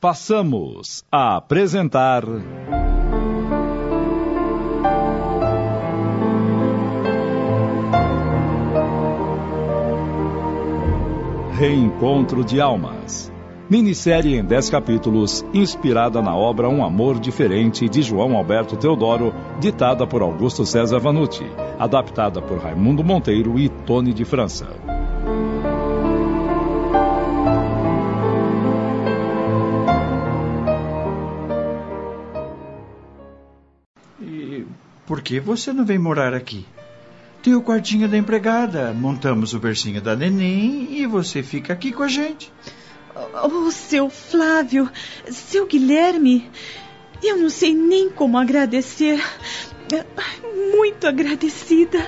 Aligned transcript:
Passamos 0.00 1.04
a 1.12 1.36
apresentar. 1.36 2.24
Reencontro 11.52 12.42
de 12.42 12.58
Almas. 12.62 13.30
Minissérie 13.68 14.38
em 14.38 14.42
10 14.42 14.70
capítulos, 14.70 15.44
inspirada 15.52 16.22
na 16.22 16.34
obra 16.34 16.66
Um 16.66 16.82
Amor 16.82 17.20
Diferente 17.20 17.86
de 17.86 18.00
João 18.00 18.38
Alberto 18.38 18.78
Teodoro, 18.78 19.34
ditada 19.60 20.06
por 20.06 20.22
Augusto 20.22 20.64
César 20.64 20.98
Vanucci, 20.98 21.44
adaptada 21.78 22.40
por 22.40 22.56
Raimundo 22.56 23.04
Monteiro 23.04 23.58
e 23.58 23.68
Tony 23.68 24.14
de 24.14 24.24
França. 24.24 24.99
Por 35.10 35.22
que 35.22 35.40
você 35.40 35.72
não 35.72 35.84
vem 35.84 35.98
morar 35.98 36.32
aqui? 36.34 36.64
Tem 37.42 37.52
o 37.56 37.62
quartinho 37.62 38.08
da 38.08 38.16
empregada, 38.16 38.92
montamos 38.92 39.52
o 39.52 39.58
bercinho 39.58 40.00
da 40.00 40.14
neném 40.14 40.86
e 40.88 41.04
você 41.04 41.42
fica 41.42 41.72
aqui 41.72 41.90
com 41.90 42.04
a 42.04 42.06
gente. 42.06 42.52
Oh, 43.42 43.72
seu 43.72 44.08
Flávio, 44.08 44.88
seu 45.28 45.66
Guilherme, 45.66 46.48
eu 47.20 47.36
não 47.38 47.50
sei 47.50 47.74
nem 47.74 48.08
como 48.08 48.38
agradecer. 48.38 49.20
Muito 50.76 51.08
agradecida. 51.08 51.98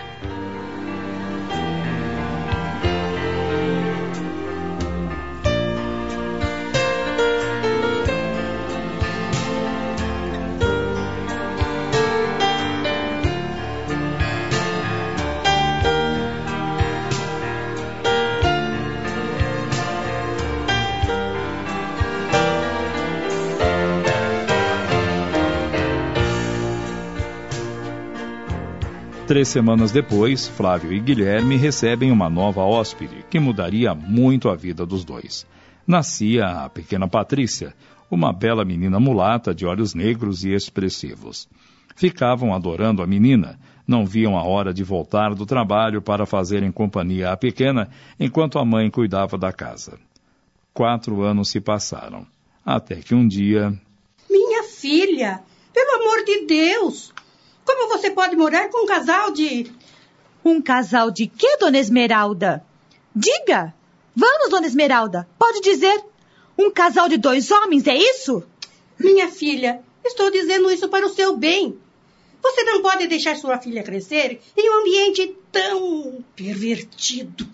Três 29.33 29.49
semanas 29.49 29.91
depois, 29.91 30.47
Flávio 30.47 30.93
e 30.93 31.01
Guilherme 31.01 31.57
recebem 31.57 32.13
uma 32.13 32.29
nova 32.29 32.61
hóspede 32.61 33.25
que 33.31 33.41
mudaria 33.41 33.95
muito 33.95 34.51
a 34.51 34.55
vida 34.55 34.85
dos 34.85 35.07
dois. 35.07 35.47
Nascia 35.87 36.45
a 36.45 36.69
pequena 36.69 37.09
Patrícia, 37.09 37.75
uma 38.11 38.31
bela 38.31 38.63
menina 38.63 39.01
mulata 39.01 39.55
de 39.55 39.65
olhos 39.65 39.95
negros 39.95 40.45
e 40.45 40.51
expressivos. 40.51 41.49
Ficavam 41.97 42.53
adorando 42.53 43.03
a 43.03 43.07
menina, 43.07 43.59
não 43.89 44.05
viam 44.05 44.37
a 44.37 44.43
hora 44.43 44.71
de 44.71 44.85
voltar 44.85 45.35
do 45.35 45.47
trabalho 45.47 46.03
para 46.03 46.27
fazerem 46.27 46.71
companhia 46.71 47.33
à 47.33 47.37
pequena 47.37 47.89
enquanto 48.21 48.59
a 48.59 48.67
mãe 48.67 48.91
cuidava 48.91 49.39
da 49.39 49.51
casa. 49.51 49.99
Quatro 50.75 51.23
anos 51.23 51.49
se 51.49 51.59
passaram, 51.59 52.27
até 52.63 52.97
que 52.97 53.15
um 53.15 53.27
dia. 53.27 53.73
Minha 54.31 54.65
filha, 54.65 55.41
pelo 55.73 56.03
amor 56.03 56.23
de 56.23 56.45
Deus, 56.45 57.15
como 57.73 57.89
você 57.89 58.11
pode 58.11 58.37
morar 58.37 58.69
com 58.69 58.85
um 58.85 58.87
casal 58.87 59.31
de. 59.31 59.71
Um 60.45 60.61
casal 60.61 61.11
de 61.11 61.27
quê, 61.27 61.57
dona 61.59 61.79
Esmeralda? 61.79 62.65
Diga! 63.15 63.75
Vamos, 64.15 64.51
dona 64.51 64.67
Esmeralda, 64.67 65.27
pode 65.39 65.61
dizer. 65.61 66.05
Um 66.59 66.71
casal 66.71 67.09
de 67.09 67.17
dois 67.17 67.51
homens, 67.51 67.87
é 67.87 67.97
isso? 67.97 68.43
Minha 68.99 69.29
filha, 69.29 69.81
estou 70.05 70.31
dizendo 70.31 70.71
isso 70.71 70.89
para 70.89 71.07
o 71.07 71.09
seu 71.09 71.37
bem. 71.37 71.79
Você 72.43 72.63
não 72.65 72.83
pode 72.83 73.07
deixar 73.07 73.37
sua 73.37 73.59
filha 73.59 73.83
crescer 73.83 74.41
em 74.57 74.69
um 74.69 74.81
ambiente 74.81 75.35
tão 75.51 76.25
pervertido. 76.37 77.49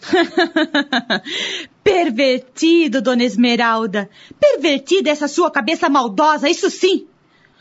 pervertido, 1.85 3.01
dona 3.01 3.23
Esmeralda. 3.23 4.11
Pervertida 4.41 5.11
essa 5.11 5.29
sua 5.29 5.51
cabeça 5.51 5.89
maldosa, 5.89 6.49
isso 6.49 6.71
sim. 6.71 7.07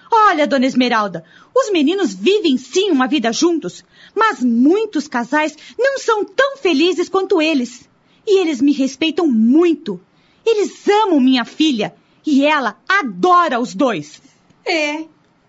Olha, 0.09 0.47
dona 0.47 0.65
Esmeralda, 0.65 1.23
os 1.59 1.71
meninos 1.71 2.13
vivem 2.13 2.55
sim 2.55 2.91
uma 2.91 3.07
vida 3.07 3.33
juntos, 3.33 3.83
mas 4.13 4.43
muitos 4.43 5.07
casais 5.07 5.57
não 5.77 5.97
são 5.97 6.23
tão 6.23 6.55
felizes 6.57 7.09
quanto 7.09 7.41
eles. 7.41 7.89
E 8.27 8.39
eles 8.39 8.61
me 8.61 8.71
respeitam 8.71 9.27
muito. 9.27 9.99
Eles 10.45 10.87
amam 10.87 11.19
minha 11.19 11.43
filha 11.43 11.95
e 12.23 12.45
ela 12.45 12.79
adora 12.87 13.59
os 13.59 13.73
dois. 13.73 14.21
É, 14.63 15.05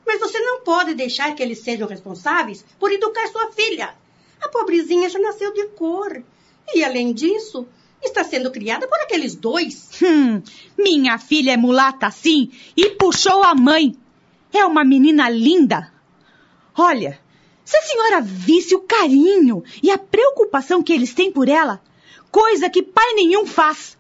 mas 0.07 0.19
você 0.19 0.39
não 0.41 0.63
pode 0.63 0.95
deixar 0.95 1.35
que 1.35 1.43
eles 1.43 1.59
sejam 1.59 1.87
responsáveis 1.87 2.65
por 2.79 2.91
educar 2.91 3.27
sua 3.29 3.53
filha. 3.53 3.95
A 4.41 4.49
pobrezinha 4.49 5.11
já 5.11 5.19
nasceu 5.19 5.53
de 5.53 5.67
cor. 5.69 6.23
E 6.75 6.83
além 6.83 7.13
disso, 7.13 7.67
está 8.03 8.25
sendo 8.25 8.51
criada 8.51 8.89
por 8.89 8.99
aqueles 9.01 9.35
dois. 9.35 9.91
Hum, 10.03 10.41
minha 10.79 11.19
filha 11.19 11.53
é 11.53 11.57
mulata 11.57 12.11
sim 12.11 12.51
e 12.75 12.91
puxou 12.91 13.43
a 13.43 13.55
mãe. 13.55 13.95
É 14.53 14.65
uma 14.65 14.85
menina 14.85 15.29
linda. 15.29 15.98
Olha, 16.81 17.19
se 17.65 17.77
a 17.77 17.83
senhora 17.83 18.21
visse 18.21 18.73
o 18.73 18.81
carinho 18.81 19.65
e 19.83 19.91
a 19.91 19.99
preocupação 19.99 20.81
que 20.81 20.93
eles 20.93 21.13
têm 21.13 21.33
por 21.33 21.49
ela, 21.49 21.83
coisa 22.31 22.71
que 22.71 22.85
pai 22.85 23.15
nenhum 23.15 23.45
faz. 23.45 23.99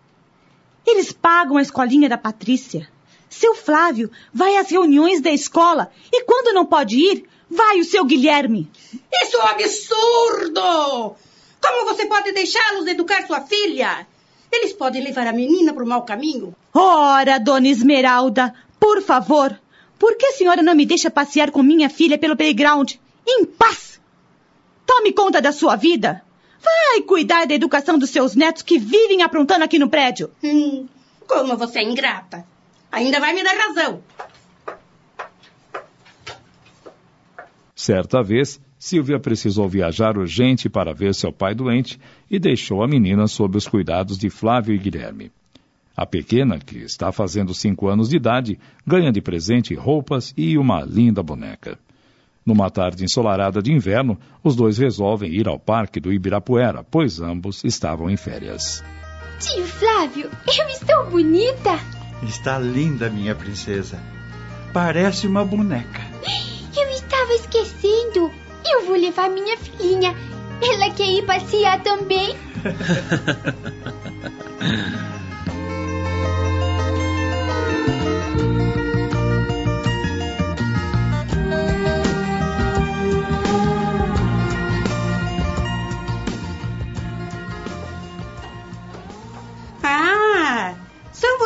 Eles 0.86 1.10
pagam 1.10 1.56
a 1.56 1.62
escolinha 1.62 2.08
da 2.08 2.16
Patrícia. 2.16 2.88
Seu 3.28 3.52
Flávio 3.54 4.10
vai 4.32 4.56
às 4.56 4.70
reuniões 4.70 5.20
da 5.20 5.30
escola 5.30 5.90
e 6.12 6.22
quando 6.22 6.54
não 6.54 6.64
pode 6.64 6.96
ir, 6.96 7.28
vai 7.50 7.80
o 7.80 7.84
seu 7.84 8.04
Guilherme. 8.04 8.70
Isso 9.22 9.36
é 9.36 9.42
um 9.42 9.48
absurdo! 9.48 11.16
Como 11.60 11.84
você 11.84 12.06
pode 12.06 12.30
deixá-los 12.30 12.86
educar 12.86 13.26
sua 13.26 13.40
filha? 13.40 14.06
Eles 14.52 14.72
podem 14.72 15.02
levar 15.02 15.26
a 15.26 15.32
menina 15.32 15.74
para 15.74 15.84
o 15.84 15.86
mau 15.86 16.02
caminho. 16.04 16.54
Ora, 16.72 17.38
dona 17.38 17.66
Esmeralda, 17.66 18.54
por 18.78 19.02
favor, 19.02 19.58
por 19.98 20.16
que 20.16 20.26
a 20.26 20.32
senhora 20.32 20.62
não 20.62 20.74
me 20.74 20.86
deixa 20.86 21.10
passear 21.10 21.50
com 21.50 21.62
minha 21.62 21.90
filha 21.90 22.16
pelo 22.16 22.36
playground? 22.36 22.94
Em 23.26 23.44
paz! 23.44 24.00
Tome 24.86 25.12
conta 25.12 25.40
da 25.42 25.52
sua 25.52 25.76
vida. 25.76 26.22
Vai 26.62 27.02
cuidar 27.02 27.46
da 27.46 27.54
educação 27.54 27.98
dos 27.98 28.10
seus 28.10 28.34
netos 28.34 28.62
que 28.62 28.78
vivem 28.78 29.22
aprontando 29.22 29.64
aqui 29.64 29.78
no 29.78 29.88
prédio. 29.88 30.30
Hum, 30.42 30.86
como 31.26 31.56
você 31.56 31.80
é 31.80 31.82
ingrata. 31.82 32.44
Ainda 32.90 33.20
vai 33.20 33.34
me 33.34 33.44
dar 33.44 33.54
razão. 33.54 34.02
Certa 37.74 38.22
vez, 38.22 38.60
Silvia 38.78 39.20
precisou 39.20 39.68
viajar 39.68 40.16
urgente 40.16 40.68
para 40.68 40.94
ver 40.94 41.14
seu 41.14 41.32
pai 41.32 41.54
doente 41.54 41.98
e 42.30 42.38
deixou 42.38 42.82
a 42.82 42.88
menina 42.88 43.26
sob 43.26 43.56
os 43.56 43.68
cuidados 43.68 44.18
de 44.18 44.30
Flávio 44.30 44.74
e 44.74 44.78
Guilherme. 44.78 45.30
A 45.98 46.06
pequena, 46.06 46.60
que 46.60 46.78
está 46.78 47.10
fazendo 47.10 47.52
cinco 47.52 47.88
anos 47.88 48.08
de 48.08 48.18
idade, 48.18 48.56
ganha 48.86 49.10
de 49.10 49.20
presente 49.20 49.74
roupas 49.74 50.32
e 50.36 50.56
uma 50.56 50.84
linda 50.84 51.24
boneca. 51.24 51.76
Numa 52.46 52.70
tarde 52.70 53.02
ensolarada 53.02 53.60
de 53.60 53.72
inverno, 53.72 54.16
os 54.40 54.54
dois 54.54 54.78
resolvem 54.78 55.34
ir 55.34 55.48
ao 55.48 55.58
parque 55.58 55.98
do 55.98 56.12
Ibirapuera, 56.12 56.86
pois 56.88 57.20
ambos 57.20 57.64
estavam 57.64 58.08
em 58.08 58.16
férias. 58.16 58.84
Tio 59.40 59.66
Flávio, 59.66 60.30
eu 60.56 60.68
estou 60.68 61.10
bonita? 61.10 61.76
Está 62.22 62.60
linda, 62.60 63.10
minha 63.10 63.34
princesa. 63.34 64.00
Parece 64.72 65.26
uma 65.26 65.44
boneca. 65.44 66.00
Eu 66.80 66.90
estava 66.90 67.32
esquecendo. 67.32 68.30
Eu 68.64 68.86
vou 68.86 68.94
levar 68.94 69.28
minha 69.30 69.58
filhinha. 69.58 70.14
Ela 70.62 70.94
quer 70.94 71.10
ir 71.10 71.26
passear 71.26 71.82
também. 71.82 72.36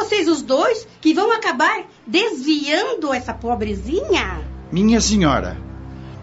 vocês 0.03 0.27
os 0.29 0.43
dois 0.43 0.87
que 1.01 1.15
vão 1.15 1.31
acabar 1.33 1.85
desviando 2.05 3.15
essa 3.15 3.33
pobrezinha? 3.33 4.43
Minha 4.71 5.01
senhora, 5.01 5.57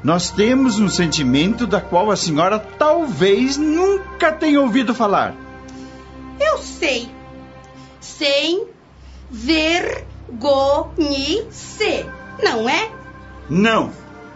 nós 0.04 0.30
temos 0.30 0.78
um 0.80 0.90
sentimento 0.90 1.66
da 1.66 1.80
qual 1.80 2.12
a 2.12 2.18
senhora 2.18 2.60
talvez 2.60 3.56
nunca 3.56 4.34
tenha 4.34 4.60
ouvido 4.60 4.94
falar. 4.94 5.34
Eu 6.40 6.58
sei. 6.58 7.10
Sem 8.02 8.68
vergonhice, 9.32 10.46
não 12.44 12.68
é? 12.68 12.92
Não. 13.50 13.94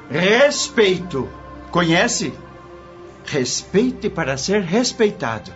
Respeito. 0.09 1.27
Conhece? 1.69 2.33
Respeite 3.25 4.09
para 4.09 4.37
ser 4.37 4.61
respeitado. 4.61 5.51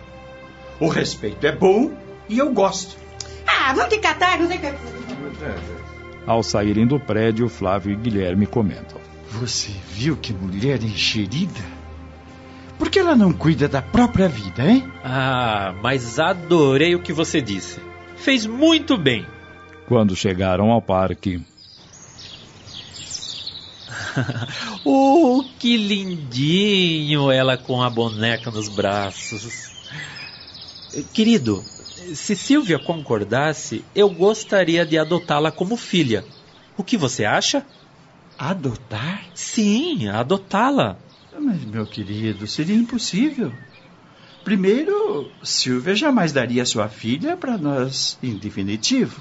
O 0.78 0.88
respeito 0.88 1.46
é 1.46 1.52
bom 1.52 1.90
e 2.28 2.38
eu 2.38 2.52
gosto. 2.52 3.07
Ah, 3.68 3.74
vão 3.74 3.86
te 3.86 3.98
catar, 3.98 4.38
não 4.38 4.48
sei 4.48 4.56
o 4.56 4.60
que. 4.62 4.74
Ao 6.26 6.42
saírem 6.42 6.86
do 6.86 6.98
prédio, 6.98 7.50
Flávio 7.50 7.92
e 7.92 7.96
Guilherme 7.96 8.46
comentam. 8.46 8.98
Você 9.32 9.70
viu 9.90 10.16
que 10.16 10.32
mulher 10.32 10.82
enxerida? 10.82 11.60
Por 12.78 12.88
que 12.88 12.98
ela 12.98 13.14
não 13.14 13.30
cuida 13.30 13.68
da 13.68 13.82
própria 13.82 14.26
vida, 14.26 14.64
hein? 14.66 14.90
Ah, 15.04 15.74
mas 15.82 16.18
adorei 16.18 16.94
o 16.94 17.02
que 17.02 17.12
você 17.12 17.42
disse. 17.42 17.78
Fez 18.16 18.46
muito 18.46 18.96
bem. 18.96 19.26
Quando 19.86 20.16
chegaram 20.16 20.70
ao 20.70 20.80
parque. 20.80 21.38
oh, 24.82 25.44
que 25.58 25.76
lindinho 25.76 27.30
ela 27.30 27.58
com 27.58 27.82
a 27.82 27.90
boneca 27.90 28.50
nos 28.50 28.70
braços. 28.70 29.68
Querido, 31.12 31.62
se 32.14 32.36
Silvia 32.36 32.78
concordasse, 32.78 33.84
eu 33.94 34.08
gostaria 34.08 34.84
de 34.84 34.98
adotá-la 34.98 35.50
como 35.50 35.76
filha. 35.76 36.24
O 36.76 36.84
que 36.84 36.96
você 36.96 37.24
acha? 37.24 37.64
Adotar? 38.38 39.24
Sim, 39.34 40.08
adotá-la. 40.08 40.96
Mas, 41.38 41.64
meu 41.64 41.86
querido, 41.86 42.46
seria 42.46 42.74
impossível. 42.74 43.52
Primeiro, 44.44 45.30
Silvia 45.42 45.94
jamais 45.94 46.32
daria 46.32 46.64
sua 46.64 46.88
filha 46.88 47.36
para 47.36 47.58
nós 47.58 48.18
em 48.22 48.36
definitivo. 48.36 49.20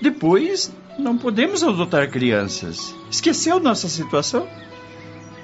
Depois, 0.00 0.72
não 0.98 1.16
podemos 1.16 1.62
adotar 1.62 2.10
crianças. 2.10 2.94
Esqueceu 3.10 3.60
nossa 3.60 3.88
situação? 3.88 4.48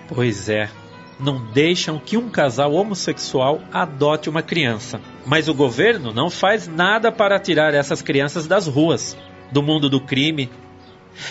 Pois 0.08 0.48
é. 0.48 0.70
Não 1.18 1.44
deixam 1.52 1.98
que 1.98 2.16
um 2.16 2.28
casal 2.28 2.72
homossexual 2.74 3.60
adote 3.72 4.28
uma 4.28 4.42
criança. 4.42 5.00
Mas 5.24 5.48
o 5.48 5.54
governo 5.54 6.12
não 6.12 6.28
faz 6.28 6.66
nada 6.66 7.12
para 7.12 7.38
tirar 7.38 7.72
essas 7.72 8.02
crianças 8.02 8.46
das 8.46 8.66
ruas, 8.66 9.16
do 9.52 9.62
mundo 9.62 9.88
do 9.88 10.00
crime. 10.00 10.50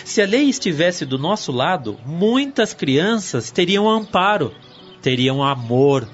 Se 0.05 0.21
a 0.21 0.25
lei 0.25 0.43
estivesse 0.47 1.05
do 1.05 1.17
nosso 1.17 1.51
lado, 1.51 1.99
muitas 2.05 2.73
crianças 2.73 3.51
teriam 3.51 3.89
amparo, 3.89 4.53
teriam 5.01 5.43
amor, 5.43 6.07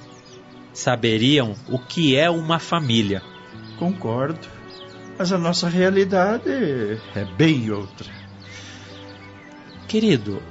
saberiam 0.73 1.53
o 1.69 1.77
que 1.77 2.15
é 2.15 2.29
uma 2.29 2.57
família. 2.57 3.21
Concordo. 3.77 4.47
Mas 5.17 5.31
a 5.31 5.37
nossa 5.37 5.67
realidade 5.67 6.49
é 7.13 7.25
bem 7.37 7.69
outra. 7.69 8.07
Querido, 9.87 10.41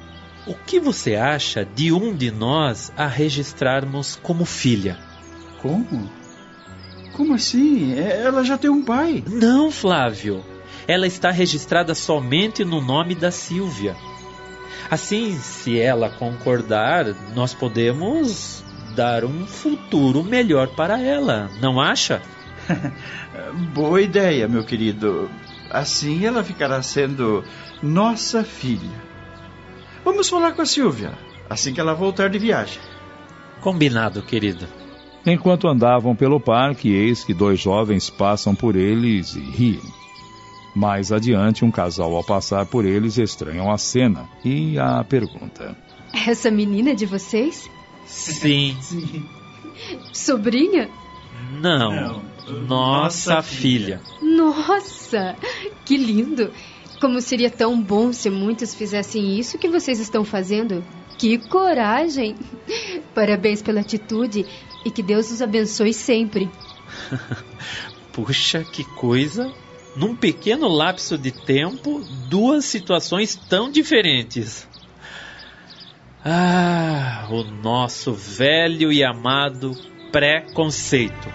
o 0.49 0.55
que 0.55 0.81
você 0.81 1.15
acha 1.15 1.63
de 1.63 1.93
um 1.93 2.15
de 2.15 2.31
nós 2.31 2.91
a 2.97 3.07
registrarmos 3.07 4.19
como 4.23 4.47
filha? 4.47 4.97
Como? 5.61 6.11
Como 7.13 7.35
assim? 7.35 7.95
Ela 7.99 8.43
já 8.43 8.57
tem 8.57 8.71
um 8.71 8.83
pai. 8.83 9.23
Não, 9.29 9.71
Flávio. 9.71 10.43
Ela 10.87 11.07
está 11.07 11.31
registrada 11.31 11.95
somente 11.95 12.65
no 12.65 12.81
nome 12.81 13.15
da 13.15 13.31
Silvia. 13.31 13.95
Assim, 14.91 15.39
se 15.39 15.79
ela 15.79 16.09
concordar, 16.09 17.05
nós 17.35 17.53
podemos 17.53 18.65
dar 18.97 19.25
um 19.27 19.47
futuro 19.47 20.25
melhor 20.25 20.69
para 20.69 20.99
ela, 20.99 21.51
não 21.61 21.79
acha? 21.79 22.23
Boa 23.75 24.01
ideia, 24.01 24.49
meu 24.49 24.65
querido. 24.65 25.31
Assim 25.71 26.25
ela 26.25 26.43
ficará 26.43 26.81
sendo 26.83 27.45
nossa 27.83 28.43
filha. 28.43 29.08
Vamos 30.09 30.31
falar 30.31 30.53
com 30.53 30.63
a 30.63 30.67
Silvia 30.67 31.13
assim 31.51 31.75
que 31.75 31.79
ela 31.79 31.93
voltar 31.93 32.31
de 32.31 32.39
viagem. 32.39 32.81
Combinado, 33.61 34.23
querido. 34.23 34.67
Enquanto 35.27 35.69
andavam 35.69 36.17
pelo 36.17 36.41
parque, 36.41 36.91
eis 36.91 37.23
que 37.25 37.35
dois 37.35 37.61
jovens 37.61 38.09
passam 38.09 38.55
por 38.55 38.75
eles 38.75 39.37
e 39.37 39.41
riem. 39.41 39.83
Mais 40.75 41.13
adiante, 41.13 41.63
um 41.63 41.71
casal, 41.71 42.17
ao 42.17 42.25
passar 42.25 42.65
por 42.65 42.87
eles, 42.87 43.19
estranham 43.19 43.71
a 43.71 43.77
cena 43.77 44.27
e 44.43 44.79
a 44.79 45.05
pergunta: 45.05 45.77
Essa 46.27 46.51
menina 46.51 46.93
é 46.93 46.95
de 46.95 47.05
vocês? 47.05 47.71
Sim. 48.07 48.79
Sim. 48.81 49.29
Sobrinha? 50.15 50.89
Não. 51.61 51.93
Não. 51.93 52.23
Nossa 52.67 53.43
filha. 53.43 54.01
Nossa, 54.23 55.37
que 55.85 55.99
lindo! 55.99 56.51
Como 57.01 57.21
seria 57.21 57.51
tão 57.51 57.81
bom 57.81 58.13
se 58.13 58.29
muitos 58.29 58.75
fizessem 58.75 59.39
isso 59.39 59.59
que 59.59 59.69
vocês 59.69 60.01
estão 60.01 60.25
fazendo. 60.25 60.85
Que 61.17 61.39
coragem! 61.39 62.37
Parabéns 63.15 63.63
pela 63.63 63.81
atitude 63.81 64.45
e 64.85 64.91
que 64.91 65.03
Deus 65.03 65.31
os 65.31 65.43
abençoe 65.43 65.93
sempre. 65.93 66.51
Puxa, 68.13 68.65
que 68.65 68.85
coisa! 68.85 69.53
Num 69.97 70.15
pequeno 70.15 70.69
lapso 70.69 71.19
de 71.19 71.33
tempo, 71.33 72.01
duas 72.29 72.65
situações 72.65 73.35
tão 73.35 73.71
diferentes. 73.71 74.69
Ah, 76.25 77.27
o 77.31 77.43
nosso 77.43 78.13
velho 78.13 78.93
e 78.93 79.03
amado 79.03 79.77
preconceito. 80.13 81.29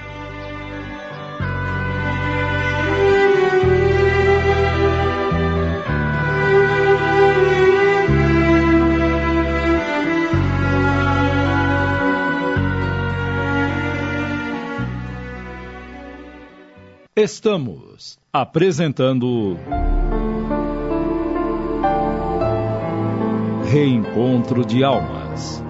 Estamos 17.16 18.18
apresentando 18.34 19.56
Reencontro 23.72 24.66
de 24.66 24.84
Almas. 24.84 25.64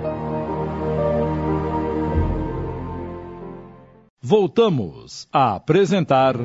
Voltamos 4.21 5.27
a 5.33 5.55
apresentar 5.55 6.37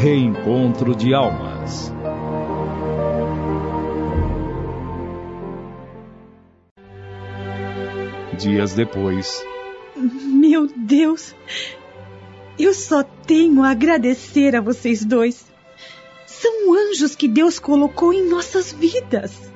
Reencontro 0.00 0.94
de 0.94 1.12
Almas. 1.12 1.92
Dias 8.38 8.72
depois. 8.72 9.44
Meu 9.98 10.68
Deus! 10.76 11.34
Eu 12.58 12.74
só 12.74 13.02
tenho 13.02 13.62
a 13.62 13.70
agradecer 13.70 14.56
a 14.56 14.60
vocês 14.60 15.04
dois. 15.04 15.46
São 16.26 16.74
anjos 16.74 17.14
que 17.14 17.28
Deus 17.28 17.58
colocou 17.58 18.12
em 18.12 18.28
nossas 18.28 18.72
vidas. 18.72 19.50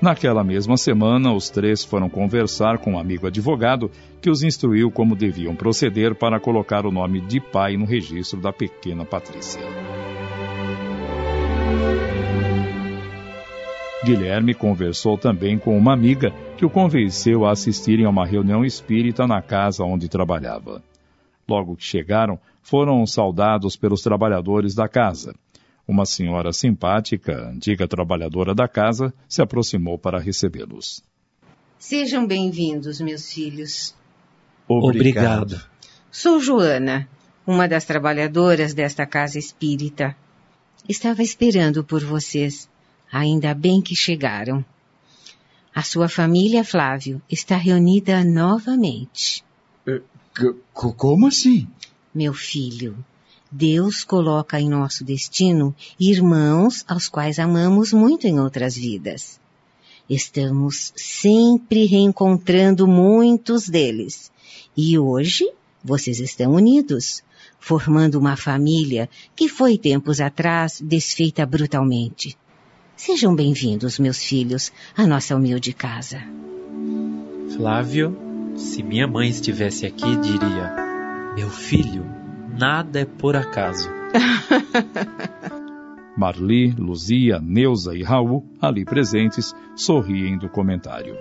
Naquela 0.00 0.44
mesma 0.44 0.76
semana, 0.76 1.32
os 1.32 1.50
três 1.50 1.84
foram 1.84 2.08
conversar 2.08 2.78
com 2.78 2.92
um 2.92 2.98
amigo 2.98 3.26
advogado 3.26 3.90
que 4.20 4.30
os 4.30 4.44
instruiu 4.44 4.92
como 4.92 5.16
deviam 5.16 5.56
proceder 5.56 6.14
para 6.14 6.38
colocar 6.38 6.86
o 6.86 6.92
nome 6.92 7.20
de 7.20 7.40
pai 7.40 7.76
no 7.76 7.84
registro 7.84 8.40
da 8.40 8.52
pequena 8.52 9.04
Patrícia. 9.04 9.60
Guilherme 14.04 14.54
conversou 14.54 15.18
também 15.18 15.58
com 15.58 15.76
uma 15.76 15.92
amiga 15.92 16.30
que 16.56 16.64
o 16.64 16.70
convenceu 16.70 17.44
a 17.44 17.50
assistirem 17.50 18.06
a 18.06 18.10
uma 18.10 18.24
reunião 18.24 18.64
espírita 18.64 19.26
na 19.26 19.42
casa 19.42 19.82
onde 19.82 20.08
trabalhava. 20.08 20.82
Logo 21.48 21.76
que 21.76 21.84
chegaram, 21.84 22.38
foram 22.62 23.04
saudados 23.06 23.76
pelos 23.76 24.00
trabalhadores 24.02 24.74
da 24.74 24.88
casa. 24.88 25.34
Uma 25.86 26.04
senhora 26.04 26.52
simpática, 26.52 27.48
antiga 27.48 27.88
trabalhadora 27.88 28.54
da 28.54 28.68
casa, 28.68 29.12
se 29.26 29.42
aproximou 29.42 29.98
para 29.98 30.20
recebê-los. 30.20 31.02
Sejam 31.78 32.26
bem-vindos, 32.26 33.00
meus 33.00 33.32
filhos. 33.32 33.94
Obrigado. 34.68 35.54
Obrigado. 35.54 35.68
Sou 36.10 36.40
Joana, 36.40 37.08
uma 37.46 37.66
das 37.66 37.84
trabalhadoras 37.84 38.74
desta 38.74 39.06
casa 39.06 39.38
espírita. 39.38 40.14
Estava 40.88 41.22
esperando 41.22 41.82
por 41.82 42.04
vocês. 42.04 42.68
Ainda 43.12 43.54
bem 43.54 43.80
que 43.80 43.96
chegaram. 43.96 44.64
A 45.74 45.82
sua 45.82 46.08
família, 46.08 46.64
Flávio, 46.64 47.22
está 47.30 47.56
reunida 47.56 48.24
novamente. 48.24 49.44
É, 49.86 50.00
como 50.72 51.28
assim? 51.28 51.68
Meu 52.14 52.34
filho, 52.34 52.96
Deus 53.50 54.04
coloca 54.04 54.60
em 54.60 54.68
nosso 54.68 55.04
destino 55.04 55.74
irmãos 55.98 56.84
aos 56.86 57.08
quais 57.08 57.38
amamos 57.38 57.92
muito 57.92 58.26
em 58.26 58.38
outras 58.38 58.76
vidas. 58.76 59.40
Estamos 60.08 60.92
sempre 60.96 61.86
reencontrando 61.86 62.86
muitos 62.86 63.68
deles. 63.68 64.30
E 64.76 64.98
hoje 64.98 65.50
vocês 65.82 66.18
estão 66.18 66.52
unidos, 66.52 67.22
formando 67.58 68.18
uma 68.18 68.36
família 68.36 69.08
que 69.34 69.48
foi 69.48 69.78
tempos 69.78 70.20
atrás 70.20 70.80
desfeita 70.80 71.46
brutalmente. 71.46 72.36
Sejam 72.98 73.32
bem-vindos, 73.32 73.96
meus 74.00 74.24
filhos, 74.24 74.72
à 74.96 75.06
nossa 75.06 75.36
humilde 75.36 75.72
casa. 75.72 76.20
Flávio, 77.56 78.18
se 78.56 78.82
minha 78.82 79.06
mãe 79.06 79.28
estivesse 79.28 79.86
aqui, 79.86 80.16
diria: 80.16 80.74
Meu 81.36 81.48
filho, 81.48 82.04
nada 82.58 82.98
é 82.98 83.04
por 83.04 83.36
acaso. 83.36 83.88
Marli, 86.18 86.72
Luzia, 86.72 87.38
Neuza 87.38 87.96
e 87.96 88.02
Raul, 88.02 88.44
ali 88.60 88.84
presentes, 88.84 89.54
sorriem 89.76 90.36
do 90.36 90.48
comentário. 90.48 91.16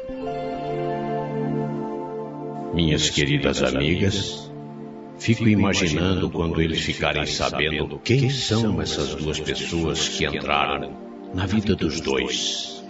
Minhas 2.73 3.11
queridas 3.11 3.61
amigas, 3.61 4.51
fico 5.19 5.47
imaginando 5.47 6.27
quando 6.31 6.59
eles 6.59 6.81
ficarem 6.81 7.27
sabendo 7.27 7.99
quem 7.99 8.31
são 8.31 8.81
essas 8.81 9.13
duas 9.13 9.39
pessoas 9.39 10.09
que 10.09 10.25
entraram 10.25 11.06
na 11.33 11.45
vida 11.45 11.75
dos 11.75 12.01
dois. 12.01 12.83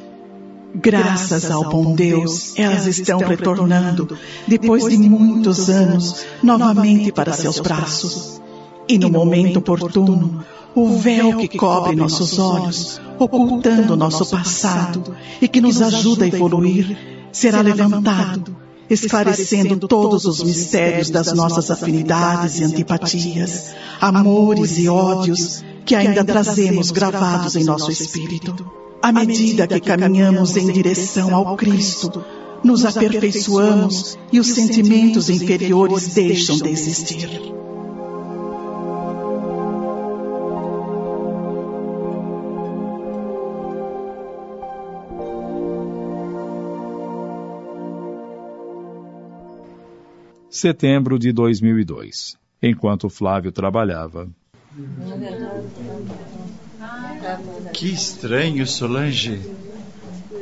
Graças 0.76 1.50
ao 1.50 1.70
bom 1.70 1.96
Deus, 1.96 2.58
elas 2.58 2.86
estão 2.86 3.20
retornando, 3.20 4.18
depois 4.48 4.88
de 4.88 4.98
muitos 4.98 5.70
anos, 5.70 6.26
novamente 6.44 7.12
para 7.12 7.34
seus 7.34 7.60
braços. 7.60 8.42
E 8.88 8.98
no 8.98 9.10
momento 9.10 9.58
oportuno, 9.58 10.44
o 10.76 10.98
véu 10.98 11.38
que 11.38 11.58
cobre 11.58 11.96
nossos 11.96 12.38
olhos, 12.38 13.02
ocultando 13.18 13.96
nosso 13.96 14.26
passado 14.30 15.16
e 15.42 15.48
que 15.48 15.60
nos 15.60 15.82
ajuda 15.82 16.26
a 16.26 16.28
evoluir, 16.28 16.98
será 17.32 17.62
levantado, 17.62 18.56
esclarecendo 18.90 19.88
todos 19.88 20.26
os 20.26 20.44
mistérios 20.44 21.10
das 21.10 21.34
nossas 21.34 21.72
afinidades 21.72 22.60
e 22.60 22.64
antipatias, 22.64 23.74
amores 24.00 24.78
e 24.78 24.88
ódios 24.88 25.64
que 25.88 25.96
ainda 25.96 26.24
trazemos 26.24 26.92
gravados 26.92 27.56
em 27.56 27.64
nosso 27.64 27.90
espírito. 27.90 28.54
À 29.02 29.14
medida 29.14 29.66
que 29.66 29.80
caminhamos 29.80 30.58
em 30.58 30.70
direção 30.70 31.34
ao 31.34 31.56
Cristo, 31.56 32.24
nos 32.62 32.86
aperfeiçoamos 32.86 34.20
e 34.32 34.38
os 34.38 34.48
sentimentos 34.48 35.30
inferiores 35.30 36.14
deixam 36.14 36.58
de 36.58 36.70
existir. 36.70 37.30
Setembro 50.50 51.18
de 51.18 51.32
2002. 51.32 52.36
Enquanto 52.62 53.10
Flávio 53.10 53.52
trabalhava, 53.52 54.28
que 57.74 57.88
estranho, 57.88 58.66
Solange. 58.68 59.40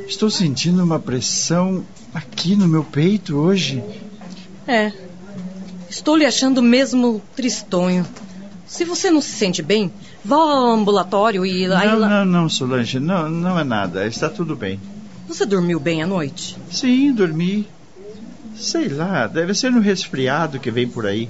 Estou 0.06 0.30
sentindo 0.30 0.82
uma 0.84 0.98
pressão 0.98 1.84
aqui 2.14 2.54
no 2.54 2.68
meu 2.68 2.84
peito 2.84 3.36
hoje. 3.36 3.82
É. 4.66 4.92
Estou 5.88 6.16
lhe 6.16 6.26
achando 6.26 6.62
mesmo 6.62 7.22
tristonho. 7.34 8.06
Se 8.66 8.84
você 8.84 9.10
não 9.10 9.20
se 9.20 9.30
sente 9.30 9.62
bem, 9.62 9.92
vá 10.24 10.36
ao 10.36 10.70
ambulatório 10.72 11.46
e 11.46 11.66
lá. 11.66 11.84
Não, 11.84 12.08
não, 12.08 12.24
não, 12.24 12.48
Solange, 12.48 13.00
não, 13.00 13.28
não 13.28 13.58
é 13.58 13.64
nada. 13.64 14.06
Está 14.06 14.28
tudo 14.28 14.54
bem. 14.56 14.80
Você 15.28 15.46
dormiu 15.46 15.80
bem 15.80 16.02
à 16.02 16.06
noite? 16.06 16.56
Sim, 16.70 17.12
dormi. 17.12 17.66
Sei 18.54 18.88
lá, 18.88 19.26
deve 19.26 19.54
ser 19.54 19.70
no 19.70 19.80
resfriado 19.80 20.58
que 20.58 20.70
vem 20.70 20.88
por 20.88 21.06
aí. 21.06 21.28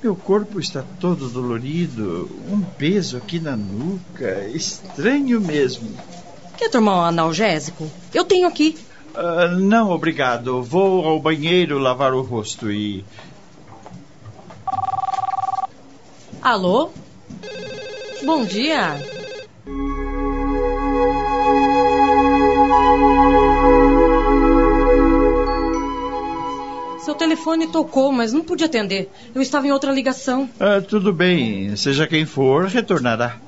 Meu 0.00 0.14
corpo 0.14 0.60
está 0.60 0.84
todo 1.00 1.28
dolorido, 1.28 2.30
um 2.48 2.60
peso 2.62 3.16
aqui 3.16 3.40
na 3.40 3.56
nuca, 3.56 4.46
estranho 4.48 5.40
mesmo. 5.40 5.90
Quer 6.56 6.70
tomar 6.70 6.98
um 6.98 7.04
analgésico? 7.04 7.90
Eu 8.14 8.24
tenho 8.24 8.46
aqui. 8.46 8.78
Uh, 9.12 9.58
não, 9.58 9.90
obrigado. 9.90 10.62
Vou 10.62 11.04
ao 11.04 11.18
banheiro 11.18 11.78
lavar 11.78 12.14
o 12.14 12.22
rosto 12.22 12.70
e. 12.70 13.04
Alô? 16.40 16.90
Bom 18.24 18.44
dia. 18.44 19.17
Telefone 27.28 27.66
tocou, 27.66 28.10
mas 28.10 28.32
não 28.32 28.42
pude 28.42 28.64
atender. 28.64 29.10
Eu 29.34 29.42
estava 29.42 29.66
em 29.66 29.72
outra 29.72 29.92
ligação. 29.92 30.48
Ah, 30.58 30.80
tudo 30.80 31.12
bem. 31.12 31.76
Seja 31.76 32.06
quem 32.06 32.24
for, 32.24 32.64
retornará. 32.64 33.38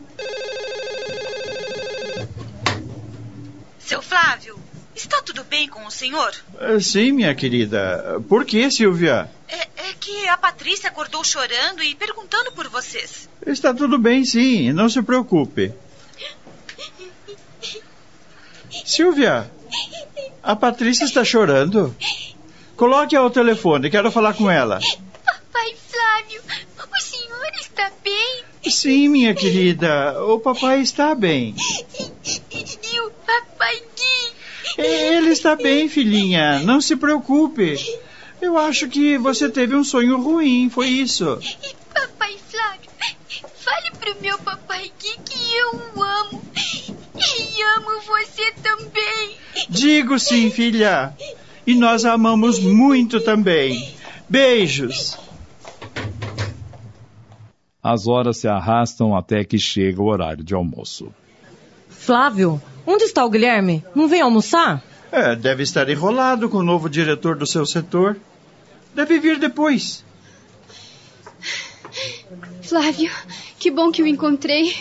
Seu 3.79 4.03
Flávio, 4.03 4.59
está 4.95 5.23
tudo 5.23 5.43
bem 5.45 5.67
com 5.67 5.87
o 5.87 5.91
senhor? 5.91 6.31
Ah, 6.59 6.79
sim, 6.79 7.13
minha 7.13 7.35
querida. 7.35 8.21
Por 8.29 8.45
que, 8.45 8.71
Silvia? 8.71 9.31
É, 9.49 9.63
é 9.63 9.95
que 9.99 10.29
a 10.29 10.37
Patrícia 10.37 10.91
acordou 10.91 11.25
chorando 11.25 11.83
e 11.83 11.95
perguntando 11.95 12.53
por 12.53 12.69
vocês. 12.69 13.31
Está 13.47 13.73
tudo 13.73 13.99
bem, 13.99 14.27
sim. 14.27 14.73
Não 14.73 14.91
se 14.91 15.01
preocupe. 15.01 15.73
Silvia, 18.85 19.51
a 20.43 20.55
Patrícia 20.55 21.05
está 21.05 21.25
chorando? 21.25 21.97
Coloque 22.81 23.15
ao 23.15 23.29
telefone, 23.29 23.91
quero 23.91 24.11
falar 24.11 24.33
com 24.33 24.51
ela. 24.51 24.81
Papai 25.23 25.77
Flávio, 25.91 26.43
o 26.79 27.03
senhor 27.03 27.51
está 27.61 27.93
bem? 28.03 28.43
Sim, 28.71 29.09
minha 29.11 29.35
querida, 29.35 30.25
o 30.25 30.41
papai 30.41 30.81
está 30.81 31.15
bem. 31.15 31.55
E 32.25 33.01
o 33.01 33.11
papai 33.11 33.83
Gui? 33.95 34.83
Ele 34.83 35.29
está 35.29 35.55
bem, 35.57 35.91
filhinha, 35.91 36.61
não 36.61 36.81
se 36.81 36.97
preocupe. 36.97 37.77
Eu 38.41 38.57
acho 38.57 38.89
que 38.89 39.19
você 39.19 39.51
teve 39.51 39.77
um 39.77 39.85
sonho 39.85 40.19
ruim, 40.19 40.71
foi 40.71 40.87
isso. 40.87 41.39
Papai 41.93 42.35
Flávio, 42.51 42.91
fale 43.59 43.91
pro 43.91 44.23
meu 44.23 44.39
papai 44.39 44.91
Gui 44.99 45.19
que 45.27 45.55
eu 45.55 45.75
o 45.97 46.03
amo. 46.03 46.43
E 47.15 47.63
amo 47.77 48.01
você 48.07 48.53
também. 48.63 49.37
Digo 49.69 50.19
sim, 50.19 50.51
filha 50.51 51.15
e 51.67 51.75
nós 51.75 52.05
amamos 52.05 52.59
muito 52.59 53.21
também. 53.21 53.93
Beijos. 54.29 55.19
As 57.83 58.07
horas 58.07 58.37
se 58.37 58.49
arrastam 58.49 59.17
até 59.17 59.43
que 59.43 59.59
chega 59.59 60.03
o 60.03 60.07
horário 60.07 60.45
de 60.45 60.55
almoço. 60.55 61.13
Flávio, 61.89 62.61
onde 62.87 63.05
está 63.05 63.25
o 63.25 63.31
Guilherme? 63.31 63.85
Não 63.95 64.07
vem 64.07 64.21
almoçar? 64.21 64.83
É, 65.11 65.35
deve 65.35 65.63
estar 65.63 65.89
enrolado 65.89 66.49
com 66.49 66.59
o 66.59 66.63
novo 66.63 66.89
diretor 66.89 67.37
do 67.37 67.47
seu 67.47 67.67
setor. 67.67 68.17
Deve 68.95 69.19
vir 69.19 69.39
depois. 69.39 70.05
Flávio, 72.63 73.11
que 73.59 73.71
bom 73.71 73.91
que 73.91 74.03
o 74.03 74.07
encontrei. 74.07 74.75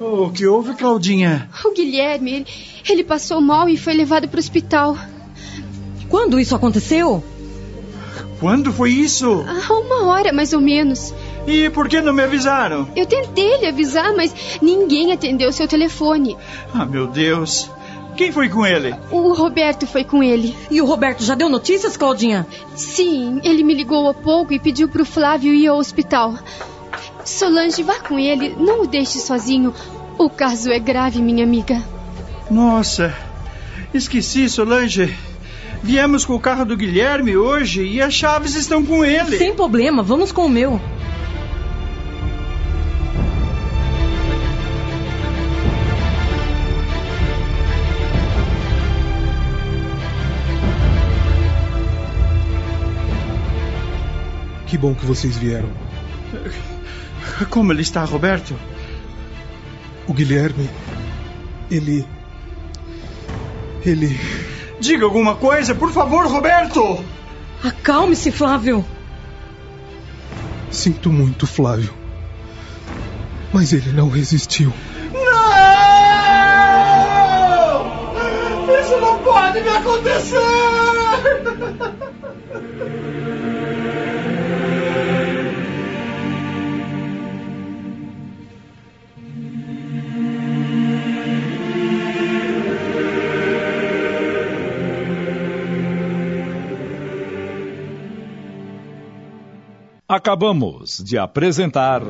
Oh, 0.00 0.24
o 0.24 0.32
que 0.32 0.46
houve, 0.46 0.74
Claudinha? 0.74 1.50
O 1.64 1.72
Guilherme, 1.72 2.32
ele, 2.32 2.46
ele 2.88 3.04
passou 3.04 3.40
mal 3.40 3.68
e 3.68 3.76
foi 3.76 3.92
levado 3.92 4.28
para 4.28 4.38
o 4.38 4.40
hospital. 4.40 4.96
Quando 6.10 6.38
isso 6.40 6.54
aconteceu? 6.54 7.22
Quando 8.40 8.72
foi 8.72 8.90
isso? 8.90 9.44
Há 9.46 9.72
uma 9.74 10.06
hora, 10.06 10.32
mais 10.32 10.52
ou 10.52 10.60
menos. 10.60 11.14
E 11.46 11.70
por 11.70 11.88
que 11.88 12.00
não 12.00 12.12
me 12.12 12.22
avisaram? 12.22 12.88
Eu 12.96 13.06
tentei 13.06 13.58
lhe 13.58 13.66
avisar, 13.66 14.12
mas 14.14 14.34
ninguém 14.60 15.12
atendeu 15.12 15.52
seu 15.52 15.68
telefone. 15.68 16.36
Ah, 16.74 16.84
meu 16.84 17.06
Deus. 17.06 17.70
Quem 18.16 18.32
foi 18.32 18.48
com 18.48 18.66
ele? 18.66 18.94
O 19.10 19.32
Roberto 19.32 19.86
foi 19.86 20.04
com 20.04 20.22
ele. 20.22 20.54
E 20.70 20.82
o 20.82 20.86
Roberto 20.86 21.22
já 21.22 21.34
deu 21.34 21.48
notícias, 21.48 21.96
Claudinha? 21.96 22.46
Sim, 22.74 23.40
ele 23.44 23.62
me 23.62 23.72
ligou 23.72 24.08
há 24.08 24.14
pouco 24.14 24.52
e 24.52 24.58
pediu 24.58 24.88
para 24.88 25.02
o 25.02 25.06
Flávio 25.06 25.54
ir 25.54 25.68
ao 25.68 25.78
hospital. 25.78 26.34
Solange, 27.24 27.82
vá 27.82 28.00
com 28.00 28.18
ele, 28.18 28.54
não 28.58 28.82
o 28.82 28.86
deixe 28.86 29.18
sozinho. 29.20 29.72
O 30.18 30.28
caso 30.28 30.70
é 30.70 30.78
grave, 30.78 31.22
minha 31.22 31.44
amiga. 31.44 31.82
Nossa, 32.50 33.14
esqueci, 33.94 34.48
Solange. 34.48 35.16
Viemos 35.82 36.24
com 36.24 36.34
o 36.34 36.40
carro 36.40 36.64
do 36.64 36.76
Guilherme 36.76 37.36
hoje 37.36 37.82
e 37.82 38.02
as 38.02 38.12
chaves 38.12 38.54
estão 38.54 38.84
com 38.84 39.04
ele. 39.04 39.38
Sem 39.38 39.54
problema, 39.54 40.02
vamos 40.02 40.30
com 40.30 40.44
o 40.44 40.48
meu. 40.48 40.80
Que 54.66 54.78
bom 54.78 54.94
que 54.94 55.04
vocês 55.04 55.36
vieram. 55.36 55.68
Como 57.50 57.72
ele 57.72 57.82
está, 57.82 58.04
Roberto? 58.04 58.54
O 60.06 60.14
Guilherme. 60.14 60.70
Ele. 61.68 62.06
Ele. 63.84 64.16
Diga 64.80 65.04
alguma 65.04 65.36
coisa, 65.36 65.74
por 65.74 65.92
favor, 65.92 66.26
Roberto! 66.26 67.04
Acalme-se, 67.62 68.32
Flávio. 68.32 68.82
Sinto 70.70 71.10
muito, 71.12 71.46
Flávio. 71.46 71.92
Mas 73.52 73.74
ele 73.74 73.92
não 73.92 74.08
resistiu. 74.08 74.72
Não! 75.12 75.20
Isso 78.80 78.96
não 79.00 79.18
pode 79.18 79.60
me 79.60 79.68
acontecer! 79.68 80.38
Acabamos 100.10 101.00
de 101.04 101.16
apresentar. 101.16 102.02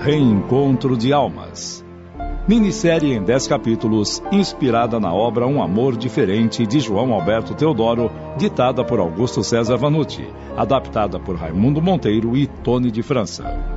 Reencontro 0.00 0.96
de 0.96 1.12
Almas. 1.12 1.84
Minissérie 2.48 3.12
em 3.12 3.22
10 3.22 3.46
capítulos, 3.46 4.20
inspirada 4.32 4.98
na 4.98 5.14
obra 5.14 5.46
Um 5.46 5.62
Amor 5.62 5.96
Diferente 5.96 6.66
de 6.66 6.80
João 6.80 7.14
Alberto 7.14 7.54
Teodoro, 7.54 8.10
ditada 8.36 8.84
por 8.84 8.98
Augusto 8.98 9.44
César 9.44 9.76
Vanucci, 9.76 10.26
adaptada 10.56 11.20
por 11.20 11.36
Raimundo 11.36 11.80
Monteiro 11.80 12.36
e 12.36 12.48
Tony 12.48 12.90
de 12.90 13.04
França. 13.04 13.75